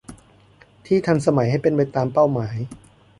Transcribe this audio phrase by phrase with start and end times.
[0.85, 2.55] ที่ทันสมัยให้เป็นไปตามเป้าหมาย